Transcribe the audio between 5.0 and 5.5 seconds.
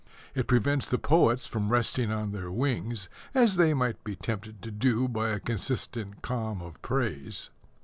by a